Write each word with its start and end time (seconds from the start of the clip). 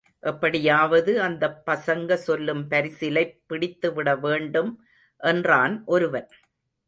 எப்படியாவது 0.23 1.21
அந்தப் 1.21 1.61
பசங்க 1.65 2.13
செல்லும் 2.13 2.63
பரிசலைப் 2.69 3.35
பிடித்துவிட 3.49 4.15
வேண்டும் 4.19 4.71
என்றான் 5.21 5.83
ஒருவன். 5.85 6.27